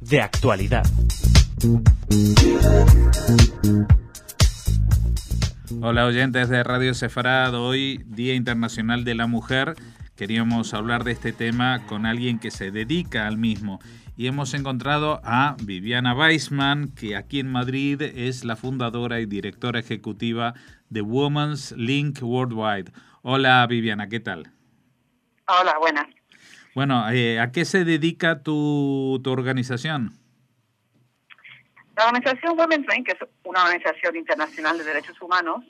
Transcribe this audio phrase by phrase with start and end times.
[0.00, 0.84] De actualidad.
[5.82, 9.74] Hola oyentes de Radio Sefarad, hoy Día Internacional de la Mujer.
[10.14, 13.80] Queríamos hablar de este tema con alguien que se dedica al mismo
[14.16, 19.80] y hemos encontrado a Viviana Weisman, que aquí en Madrid es la fundadora y directora
[19.80, 20.54] ejecutiva
[20.90, 22.92] de Women's Link Worldwide.
[23.22, 24.52] Hola Viviana, ¿qué tal?
[25.48, 26.06] Hola, buenas.
[26.78, 30.12] Bueno, eh, ¿a qué se dedica tu, tu organización?
[31.96, 35.64] La organización Women's Link es una organización internacional de derechos humanos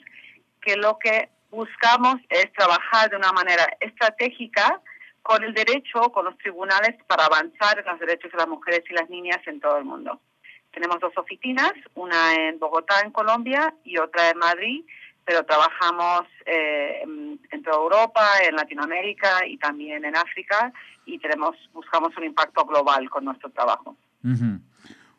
[0.61, 4.81] que lo que buscamos es trabajar de una manera estratégica
[5.23, 8.93] con el derecho, con los tribunales para avanzar en los derechos de las mujeres y
[8.93, 10.21] las niñas en todo el mundo.
[10.69, 14.85] Tenemos dos oficinas, una en Bogotá, en Colombia, y otra en Madrid,
[15.29, 20.73] pero trabajamos eh, en toda Europa, en Latinoamérica y también en África,
[21.05, 23.95] y tenemos buscamos un impacto global con nuestro trabajo.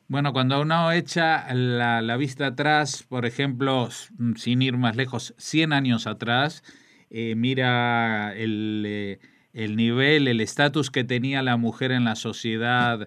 [0.08, 3.88] Bueno, cuando uno echa la, vista atrás, por ejemplo,
[4.34, 6.64] sin ir más lejos, 100 años atrás,
[7.10, 9.20] eh, mira el, eh,
[9.52, 13.06] el nivel, el estatus que tenía la mujer en la sociedad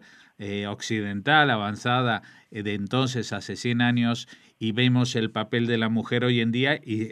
[0.68, 4.28] occidental avanzada de entonces, hace 100 años,
[4.60, 7.12] y vemos el papel de la mujer hoy en día, y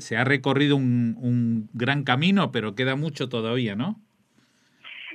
[0.00, 4.00] se ha recorrido un, un gran camino, pero queda mucho todavía, ¿no?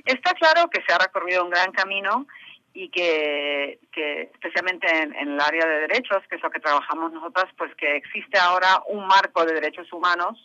[0.04, 2.26] Está claro que se ha recorrido un gran camino
[2.72, 3.78] y que,
[4.32, 8.38] especialmente en, el área de derechos, que es lo que trabajamos nosotras, pues que existe
[8.38, 10.38] ahora un marco de derechos humanos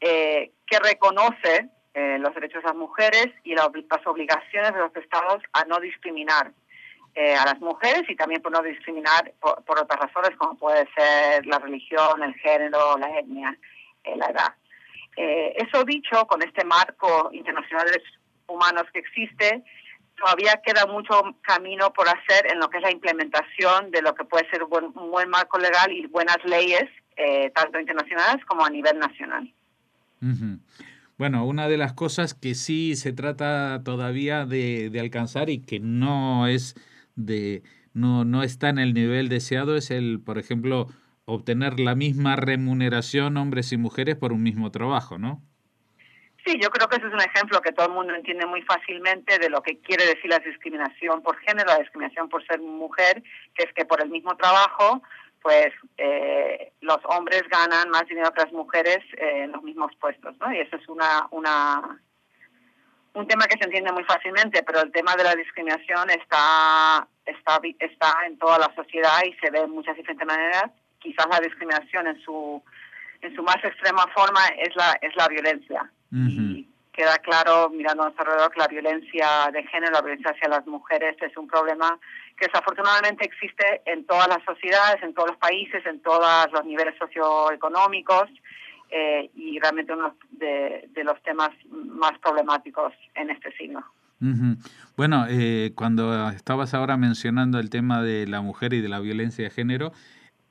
[0.00, 3.68] eh, que reconoce eh, los derechos de las mujeres y las
[4.06, 6.52] obligaciones de los estados a no discriminar
[7.14, 11.46] eh, a las mujeres y también por no discriminar por, otras razones como puede ser
[11.46, 13.56] la religión, el género, la etnia,
[14.16, 14.54] la edad.
[15.16, 19.62] eso dicho, con este marco internacional de derechos humanos que existe,
[20.18, 24.24] todavía queda mucho camino por hacer en lo que es la implementación de lo que
[24.24, 28.98] puede ser un buen, marco legal y buenas leyes, eh, tanto internacionales como a nivel
[28.98, 29.52] nacional.
[31.16, 36.46] Bueno, una de las cosas que sí se trata todavía de, alcanzar y que no
[36.46, 36.74] es
[37.18, 37.62] de
[37.92, 40.86] no, no está en el nivel deseado es el, por ejemplo,
[41.24, 45.42] obtener la misma remuneración hombres y mujeres por un mismo trabajo, ¿no?
[46.46, 49.38] Sí, yo creo que ese es un ejemplo que todo el mundo entiende muy fácilmente
[49.38, 53.22] de lo que quiere decir la discriminación por género, la discriminación por ser mujer,
[53.54, 55.02] que es que por el mismo trabajo,
[55.42, 55.68] pues
[55.98, 60.52] eh, los hombres ganan más dinero que las mujeres eh, en los mismos puestos, ¿no?
[60.52, 62.00] Y eso es una, una
[63.14, 67.60] un tema que se entiende muy fácilmente, pero el tema de la discriminación está está
[67.78, 70.70] está en toda la sociedad y se ve de muchas diferentes maneras.
[70.98, 72.62] Quizás la discriminación en su
[73.20, 76.66] en su más extrema forma es la es la violencia y
[76.98, 80.66] queda claro, mirando a nuestro alrededor, que la violencia de género, la violencia hacia las
[80.66, 81.96] mujeres es un problema
[82.36, 86.94] que desafortunadamente existe en todas las sociedades, en todos los países, en todos los niveles
[86.98, 88.28] socioeconómicos.
[88.90, 93.84] Eh, y realmente uno de, los temas más problemáticos en este siglo.
[94.96, 99.44] Bueno, eh, cuando estabas ahora mencionando el tema de la mujer y de la violencia
[99.44, 99.92] de género,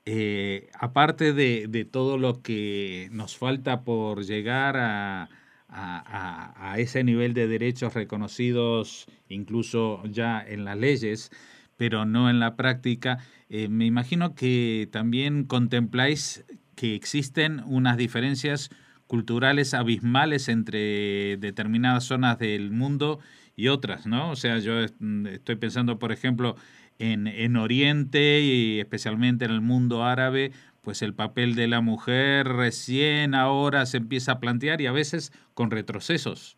[0.06, 5.28] eh, aparte de, de, todo lo que nos falta por llegar a,
[5.68, 11.30] a, ese nivel de derechos reconocidos incluso ya en las leyes,
[11.76, 16.44] pero no en la práctica, eh, me imagino que también contempláis
[16.78, 18.70] que existen unas diferencias
[19.08, 23.18] culturales abismales entre determinadas zonas del mundo
[23.56, 24.30] y otras, ¿no?
[24.30, 26.54] O sea, yo estoy pensando, por ejemplo,
[27.00, 32.46] en, en Oriente y especialmente en el mundo árabe, pues el papel de la mujer
[32.46, 36.57] recién ahora se empieza a plantear y a veces con retrocesos.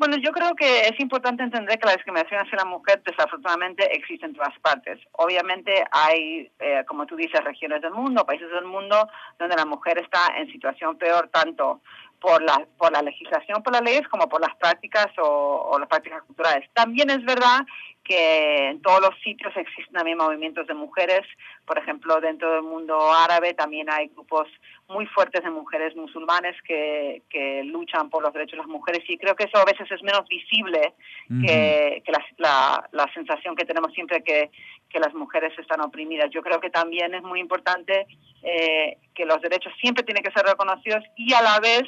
[0.00, 4.24] Bueno, yo creo que es importante entender que la discriminación hacia la mujer desafortunadamente existe
[4.24, 4.98] en todas partes.
[5.12, 9.06] Obviamente hay, eh, como tú dices, regiones del mundo, países del mundo
[9.38, 11.82] donde la mujer está en situación peor tanto
[12.18, 16.22] por la, por la legislación, por las leyes, como por las prácticas o, las prácticas
[16.22, 16.66] culturales.
[16.72, 17.60] También es verdad
[18.10, 21.20] que en todos los sitios existen también movimientos de mujeres.
[21.64, 24.48] Por ejemplo, dentro del mundo árabe también hay grupos
[24.88, 29.16] muy fuertes de mujeres musulmanes que, que luchan por los derechos de las mujeres y
[29.16, 30.92] creo que eso a veces es menos visible
[31.28, 34.50] que, que la, la, sensación que tenemos siempre que,
[34.88, 36.30] que las mujeres están oprimidas.
[36.30, 38.08] Yo creo que también es muy importante
[38.42, 41.84] eh, que los derechos siempre tienen que ser reconocidos y a la vez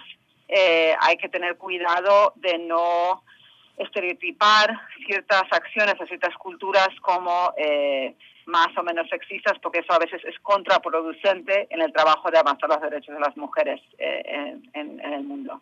[0.46, 3.24] eh, hay que tener cuidado de no
[3.76, 8.14] estereotipar ciertas acciones o ciertas culturas como eh,
[8.46, 12.69] más o menos sexistas, porque eso a veces es contraproducente en el trabajo de avanzar
[12.69, 15.60] los derechos de las mujeres eh, en, el mundo.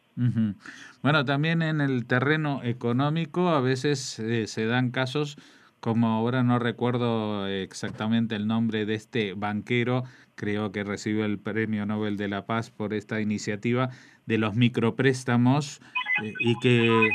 [1.02, 5.36] Bueno, también en el terreno económico a veces eh, se dan casos
[5.80, 10.04] como ahora no recuerdo exactamente el nombre de este banquero,
[10.34, 13.88] creo que recibió el Premio Nobel de la Paz por esta iniciativa
[14.26, 15.80] de los micropréstamos
[16.22, 17.08] eh, y que,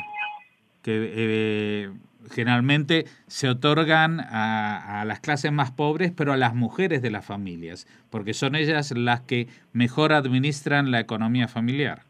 [0.86, 1.90] que eh,
[2.30, 7.26] generalmente se otorgan a, a, las clases más pobres, pero a las mujeres de las
[7.26, 12.04] familias, porque son ellas las que mejor administran la economía familiar.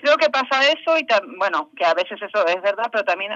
[0.00, 1.06] Creo que pasa eso y,
[1.36, 3.32] bueno, que a veces eso es verdad, pero también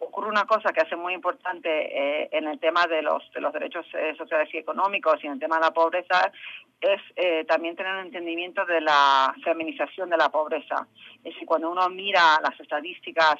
[0.00, 3.52] ocurre una cosa que hace muy importante eh, en el tema de los, de los
[3.52, 6.32] derechos eh, sociales y económicos y en el tema de la pobreza,
[6.80, 10.86] es eh, también tener un entendimiento de la feminización de la pobreza.
[11.18, 13.36] Es decir, cuando uno mira las estadísticas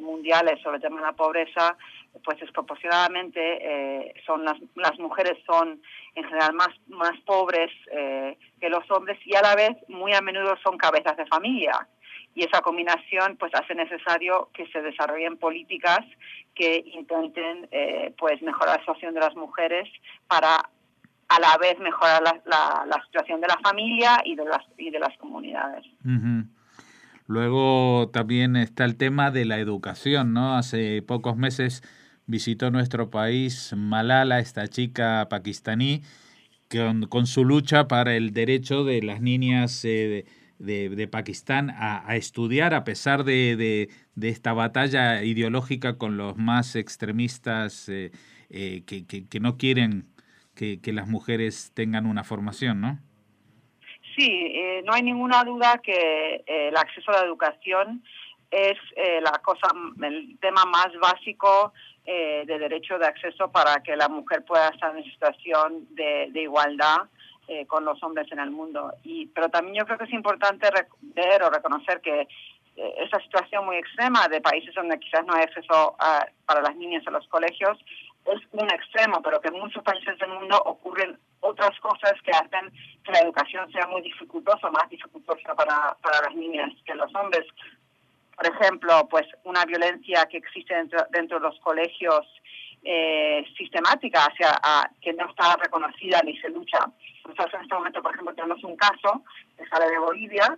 [0.00, 1.76] mundiales sobre el tema de la pobreza,
[2.24, 5.82] pues desproporcionadamente son las, las mujeres son
[6.14, 10.56] en general más, más pobres que los hombres y a la vez muy a menudo
[10.64, 11.86] son cabezas de familia
[12.36, 16.00] y esa combinación pues hace necesario que se desarrollen políticas
[16.54, 19.88] que intenten eh, pues mejorar la situación de las mujeres
[20.28, 20.68] para
[21.28, 25.00] a la vez mejorar la, la, situación de la familia y de las y de
[25.00, 25.84] las comunidades.
[27.26, 30.56] Luego también está el tema de la educación, ¿no?
[30.56, 31.82] Hace pocos meses
[32.26, 36.02] visitó nuestro país Malala, esta chica pakistaní,
[36.70, 40.26] con, con su lucha para el derecho de las niñas eh,
[41.10, 43.88] Pakistán a, estudiar a pesar de,
[44.20, 48.10] esta batalla ideológica con los más extremistas eh,
[48.50, 50.06] eh, que, no quieren
[50.54, 52.98] que, las mujeres tengan una formación, ¿no?
[54.16, 58.02] Sí, eh, no hay ninguna duda que el acceso a la educación
[58.50, 58.78] es
[59.22, 59.68] la cosa,
[60.02, 61.74] el tema más básico
[62.06, 67.08] de derecho de acceso para que la mujer pueda estar en situación de igualdad
[67.48, 68.92] eh, con los hombres en el mundo.
[69.04, 70.68] Y, pero también yo creo que es importante
[71.00, 72.22] ver o reconocer que
[72.76, 75.96] eh, esa situación muy extrema de países donde quizás no hay acceso
[76.44, 77.78] para las niñas a los colegios
[78.26, 82.72] es un extremo, pero que en muchos países del mundo ocurren otras cosas que hacen
[83.04, 87.44] que la educación sea muy dificultosa, más dificultosa para, para las niñas que los hombres.
[88.36, 92.26] Por ejemplo, pues una violencia que existe dentro, dentro de los colegios
[92.88, 94.60] eh, sistemática hacia
[95.00, 96.78] que no está reconocida ni se lucha.
[97.24, 99.24] Nosotros en este momento, por ejemplo, tenemos un caso
[99.58, 100.56] que sale de Bolivia,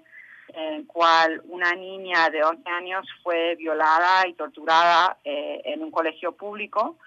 [0.49, 6.33] en cual una niña de 11 años fue violada y torturada eh, en un colegio
[6.33, 6.99] público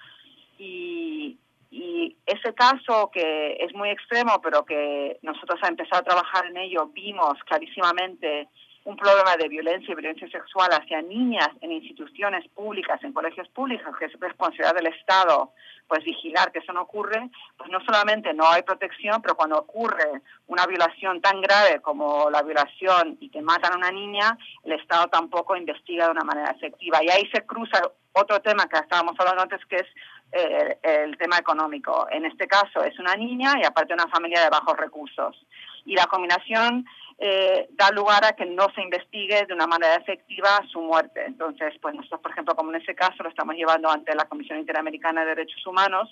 [0.57, 1.37] y,
[1.69, 6.57] y ese caso que es muy extremo, pero que nosotros al empezar a trabajar en
[6.57, 8.47] ello vimos clarísimamente
[8.83, 13.95] un problema de violencia y violencia sexual hacia niñas en instituciones públicas, en colegios públicos,
[13.97, 15.53] que es responsabilidad del Estado,
[15.87, 20.21] pues vigilar que eso no ocurre, pues no solamente no hay protección, pero cuando ocurre
[20.47, 25.07] una violación tan grave como la violación y que matan a una niña, el Estado
[25.07, 27.03] tampoco investiga de una manera efectiva.
[27.03, 27.81] Y ahí se cruza
[28.13, 29.87] otro tema que estábamos hablando antes, que es
[30.31, 32.07] eh, el tema económico.
[32.09, 35.45] En este caso es una niña y aparte una familia de bajos recursos.
[35.85, 36.85] Y la combinación
[37.23, 41.23] eh, da lugar a que no se investigue de una manera efectiva su muerte.
[41.23, 44.57] Entonces, pues nosotros, por ejemplo, como en ese caso, lo estamos llevando ante la Comisión
[44.57, 46.09] Interamericana de Derechos Humanos,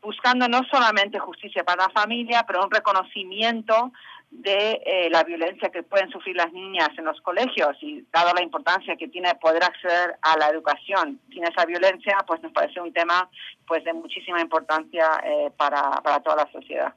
[0.00, 3.92] buscando no solamente justicia para la familia, pero un reconocimiento
[4.30, 8.42] de eh, la violencia que pueden sufrir las niñas en los colegios y dado la
[8.42, 12.94] importancia que tiene poder acceder a la educación sin esa violencia, pues nos parece un
[12.94, 13.28] tema
[13.66, 16.94] pues de muchísima importancia eh, para, para toda la sociedad.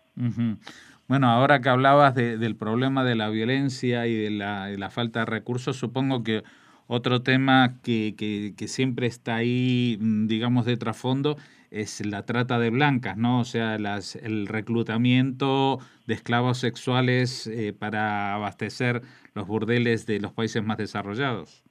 [1.08, 5.78] Bueno, ahora que hablabas del problema de la violencia y de la, falta de recursos,
[5.78, 6.44] supongo que
[6.88, 11.38] otro tema que, que, siempre está ahí, mm, digamos, de trasfondo
[11.70, 13.40] es la trata de blancas, ¿no?
[13.40, 19.02] O sea, las, el reclutamiento de esclavos sexuales eh, para abastecer
[19.36, 21.64] los burdeles de los países más desarrollados.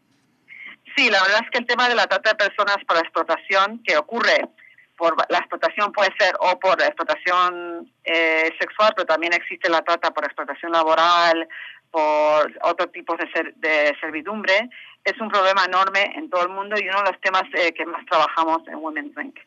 [0.97, 3.97] Sí, la verdad es que el tema de la trata de personas para explotación que
[3.97, 4.49] ocurre
[4.97, 10.13] por la explotación puede ser o por explotación eh, sexual, pero también existe la trata
[10.13, 11.49] por explotación laboral,
[11.91, 14.69] por otros tipos de, de servidumbre,
[15.05, 17.87] es un problema enorme en todo el mundo y uno de los temas eh, que
[17.87, 19.39] más trabajamos en Women's Link.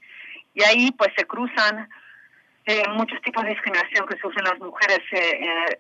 [0.54, 1.90] Y ahí pues se cruzan
[2.66, 5.00] eh, muchos tipos de discriminación que sufren las mujeres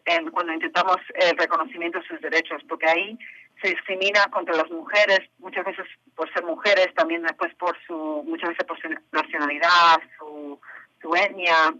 [0.05, 3.19] en, cuando intentamos el reconocimiento de sus derechos, porque ahí
[3.61, 5.85] se discrimina contra las mujeres, muchas veces
[6.17, 10.59] por ser mujeres, también después por su, muchas veces por su nacionalidad, su,
[10.99, 11.75] su etnia.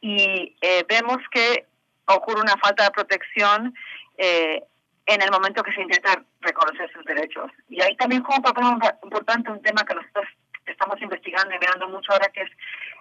[0.00, 1.66] Y eh, vemos que
[2.06, 3.74] ocurre una falta de protección
[4.16, 4.62] eh,
[5.06, 7.50] en el momento que se intenta reconocer sus derechos.
[7.68, 10.26] Y ahí también juega un papel importante un tema que nosotros
[10.64, 12.50] estamos investigando y mirando mucho ahora, que es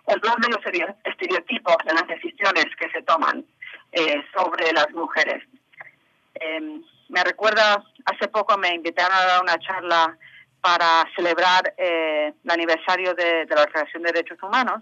[0.08, 3.46] el rol de los estereotipos en las decisiones que se toman
[3.92, 5.44] eh, sobre las mujeres.
[6.36, 10.18] Em, me recuerda, hace poco me invitaron a dar una charla
[10.62, 14.82] para celebrar eh, el aniversario de, la Declaración de Derechos Humanos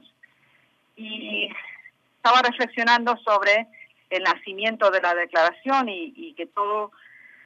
[0.96, 1.50] y
[2.18, 3.68] estaba reflexionando sobre
[4.10, 6.92] el nacimiento de la declaración y, que todo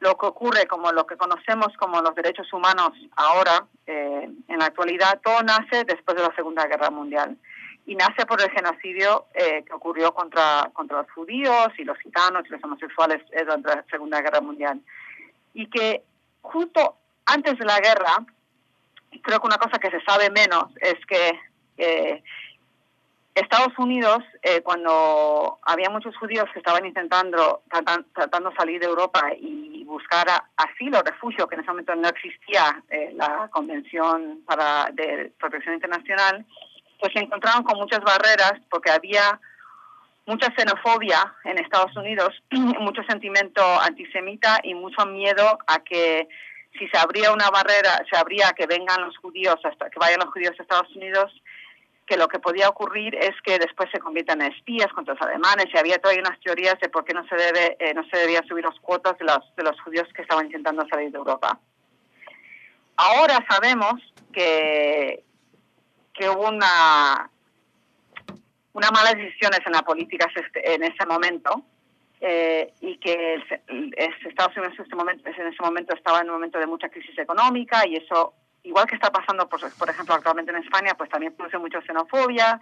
[0.00, 4.66] lo que ocurre, como lo que conocemos como los derechos humanos ahora, eh, en la
[4.66, 7.36] actualidad, todo nace después de la Segunda Guerra Mundial.
[7.86, 12.44] Y nace por el genocidio eh, que ocurrió contra, contra los judíos y los gitanos
[12.46, 14.80] y los homosexuales eh, durante la Segunda Guerra Mundial.
[15.54, 16.04] Y que
[16.42, 16.97] justo
[17.28, 18.26] antes de la guerra,
[19.22, 21.38] creo que una cosa que se sabe menos es que
[23.40, 27.62] Estados Unidos, eh, cuando había muchos judíos que estaban intentando
[28.12, 32.82] tratando de salir de Europa y buscar asilo, refugio, que en ese momento no existía
[32.90, 36.44] eh, la Convención para de Protección Internacional,
[36.98, 39.40] pues se encontraron con muchas barreras porque había
[40.26, 46.28] mucha xenofobia en Estados Unidos, mucho sentimiento antisemita y mucho miedo a que
[46.78, 50.32] si se abría una barrera, se abría que vengan los judíos, hasta que vayan los
[50.32, 51.32] judíos a Estados Unidos,
[52.06, 55.66] que lo que podía ocurrir es que después se conviertan en espías contra los alemanes
[55.72, 58.42] y había todavía unas teorías de por qué no se debe eh, no se debía
[58.48, 61.60] subir los cuotas de los, de los judíos que estaban intentando salir de Europa.
[62.96, 63.94] Ahora sabemos
[64.32, 65.22] que,
[66.14, 67.30] que hubo una,
[68.72, 71.62] una malas decisiones en la política en ese momento
[72.20, 73.42] eh, y que
[74.26, 77.18] Estados Unidos en ese, momento, en ese momento estaba en un momento de mucha crisis
[77.18, 78.34] económica y eso
[78.64, 82.60] igual que está pasando, por, por ejemplo, actualmente en España, pues también produce mucha xenofobia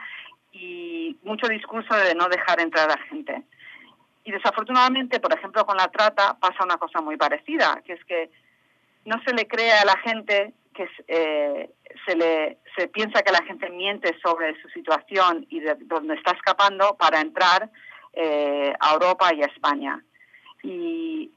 [0.52, 3.42] y mucho discurso de no dejar entrar a gente.
[4.24, 8.30] Y desafortunadamente, por ejemplo, con la trata pasa una cosa muy parecida, que es que
[9.04, 11.70] no se le cree a la gente que eh,
[12.04, 16.32] se le se piensa que la gente miente sobre su situación y de dónde está
[16.32, 17.70] escapando para entrar
[18.16, 20.02] eh, a Europa y a España.
[20.62, 21.30] Y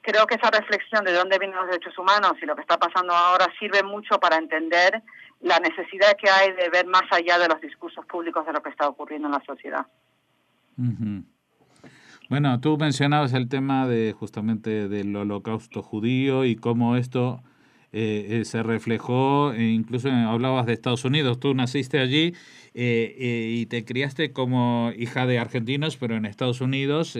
[0.00, 3.12] creo que esa reflexión de dónde vienen los derechos humanos y lo que está pasando
[3.12, 5.02] ahora sirve mucho para entender
[5.40, 8.70] la necesidad que hay de ver más allá de los discursos públicos de lo que
[8.70, 9.86] está ocurriendo en la sociedad.
[12.28, 17.42] Bueno, tú mencionabas el tema de justamente del holocausto judío y cómo esto
[17.92, 22.34] eh, eh, se reflejó, e incluso hablabas de Estados Unidos, tú naciste allí
[22.74, 27.16] eh, y te criaste como hija de argentinos, pero en Estados Unidos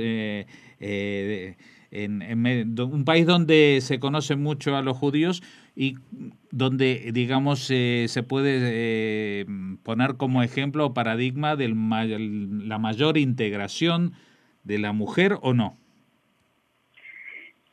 [1.90, 5.42] en, un país donde se conoce mucho a los judíos
[5.74, 5.96] y
[6.50, 9.46] donde, digamos, se puede eh,
[9.82, 14.12] poner como ejemplo o paradigma de la mayor integración
[14.64, 15.76] de la mujer o no.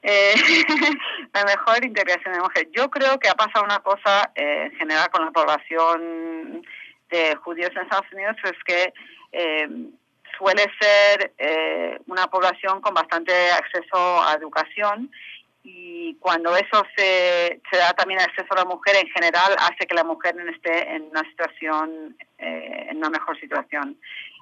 [0.01, 0.35] Eh,
[1.33, 2.67] la mejor integración de la mujer.
[2.71, 6.61] Yo creo que ha pasado una cosa eh, en general con la población
[7.09, 8.93] de judíos en Estados Unidos, es que
[10.37, 15.11] suele ser eh, una población con bastante acceso a educación
[15.63, 19.95] y cuando eso se, se, da también acceso a la mujer en general hace que
[19.95, 23.97] la mujer esté en una situación, eh, en una mejor situación.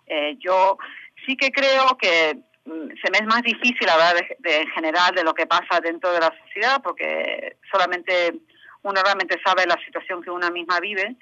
[0.06, 0.78] Eh, yo
[1.26, 5.34] sí que creo que se me es más difícil hablar de, en general de lo
[5.34, 8.34] que pasa dentro de la sociedad porque solamente
[8.82, 11.16] uno realmente sabe la situación que una misma vive.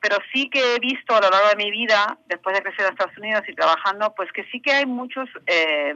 [0.00, 2.92] Pero sí que he visto a lo largo de mi vida, después de crecer en
[2.92, 5.94] Estados Unidos y trabajando, pues que sí que hay muchos, eh,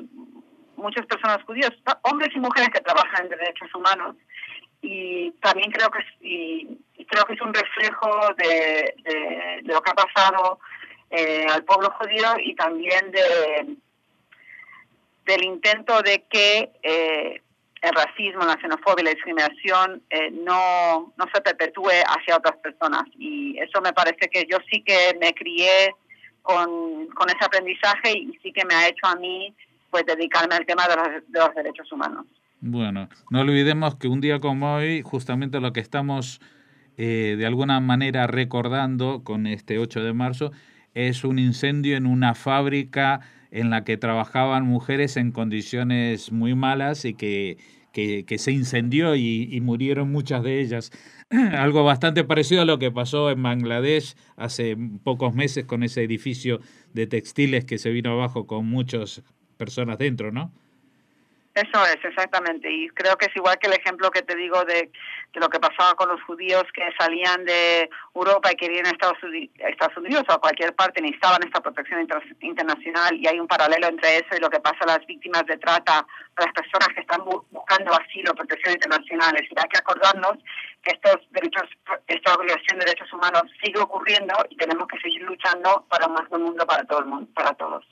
[0.77, 1.71] muchas personas judías,
[2.03, 4.17] hombres y mujeres que trabajan en derechos humanos,
[4.83, 9.95] y también creo que es, creo que es un reflejo de, de, lo que ha
[9.95, 10.59] pasado
[11.11, 13.77] eh, al pueblo judío y también de
[15.27, 17.43] del intento de que eh,
[17.83, 23.05] el racismo, la xenofobia y la discriminación eh, no, no se perpetúe hacia otras personas.
[23.19, 25.95] Y eso me parece que yo sí que me crié
[26.43, 29.55] con, con ese aprendizaje y sí que me ha hecho a mí
[29.91, 32.27] pues dedicarme al tema de los, de los derechos humanos.
[32.61, 36.41] Bueno, no olvidemos que un día como hoy, justamente lo que estamos
[36.99, 40.53] eh, de alguna manera recordando con este 8 de marzo,
[40.93, 47.05] es un incendio en una fábrica en la que trabajaban mujeres en condiciones muy malas
[47.05, 47.59] y que,
[47.93, 50.93] que, se incendió y, murieron muchas de ellas.
[51.31, 56.61] Algo bastante parecido a lo que pasó en Bangladesh hace pocos meses con ese edificio
[56.93, 59.23] de textiles que se vino abajo con muchas
[59.57, 60.53] personas dentro, ¿no?
[61.55, 62.71] Eso es, exactamente.
[62.71, 64.91] Y creo que es igual que el ejemplo que te digo de,
[65.35, 69.19] lo que pasaba con los judíos que salían de Europa y querían a Estados,
[69.97, 72.07] Unidos, o a cualquier parte, necesitaban esta protección
[72.41, 73.17] internacional.
[73.17, 75.99] Y hay un paralelo entre eso y lo que pasa a las víctimas de trata,
[75.99, 79.35] a las personas que están buscando asilo, protección internacional.
[79.35, 80.39] Es hay que acordarnos
[80.85, 81.69] que estos derechos,
[82.07, 86.39] esta violación de derechos humanos sigue ocurriendo y tenemos que seguir luchando para un mejor
[86.39, 87.85] mundo para todo el mundo, para todos.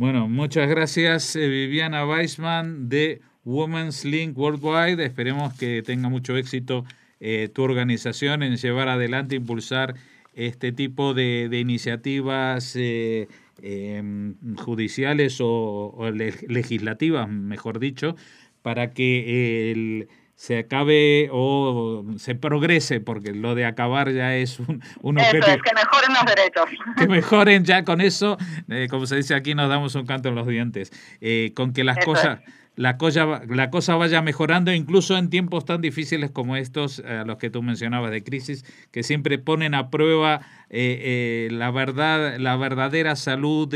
[0.00, 5.04] Bueno, muchas gracias eh, Viviana Weisman de Women's Link Worldwide.
[5.04, 6.86] Esperemos que tenga mucho éxito
[7.20, 9.96] eh, tu organización en llevar adelante, impulsar
[10.32, 13.28] este tipo de, iniciativas eh,
[13.60, 16.10] em, judiciales o,
[16.48, 18.16] legislativas, mejor dicho,
[18.62, 20.08] para que el
[20.40, 25.46] se acabe o se progrese, porque lo de acabar ya es un, un objetivo.
[25.46, 26.64] es, que mejoren los derechos.
[26.96, 28.38] Que mejoren ya con eso,
[28.70, 30.92] eh, como se dice aquí, nos damos un canto en los dientes.
[31.20, 32.40] Eh, con que las cosas,
[32.74, 37.36] la, cosa, la cosa vaya mejorando, incluso en tiempos tan difíciles como estos, a los
[37.36, 43.14] que tú mencionabas de crisis, que siempre ponen a prueba eh, la, verdad, la verdadera
[43.14, 43.68] salud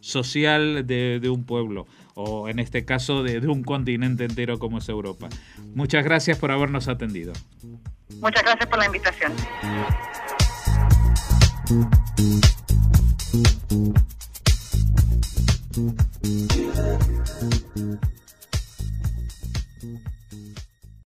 [0.00, 1.86] social de, de un pueblo
[2.20, 5.28] o en este caso de, de, un continente entero como es Europa.
[5.74, 7.32] Muchas gracias por habernos atendido.
[8.20, 9.32] Muchas gracias por la invitación.